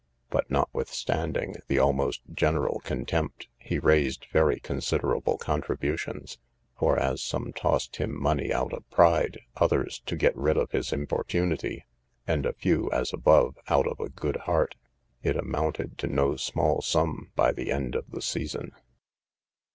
But, 0.31 0.49
notwithstanding 0.49 1.57
the 1.67 1.77
almost 1.77 2.23
general 2.33 2.79
contempt, 2.79 3.47
he 3.59 3.77
raised 3.77 4.25
very 4.33 4.59
considerable 4.59 5.37
contributions; 5.37 6.39
for, 6.79 6.97
as 6.97 7.21
some 7.21 7.53
tossed 7.53 7.97
him 7.97 8.19
money 8.19 8.51
out 8.51 8.73
of 8.73 8.89
pride, 8.89 9.41
others 9.57 10.01
to 10.07 10.15
get 10.15 10.35
rid 10.35 10.57
of 10.57 10.71
his 10.71 10.91
importunity, 10.91 11.85
and 12.25 12.47
a 12.47 12.53
few, 12.53 12.89
as 12.91 13.13
above, 13.13 13.59
out 13.67 13.85
of 13.87 13.99
a 13.99 14.09
good 14.09 14.37
heart, 14.37 14.73
it 15.21 15.35
amounted 15.37 15.99
to 15.99 16.07
no 16.07 16.35
small 16.35 16.81
sum 16.81 17.29
by 17.35 17.51
the 17.51 17.71
end 17.71 17.93
of 17.93 18.09
the 18.09 18.23
season. 18.23 18.71